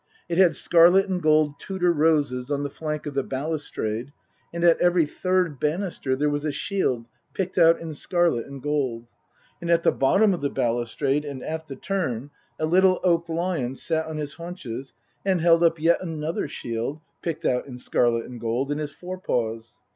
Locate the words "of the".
3.05-3.21, 10.33-10.49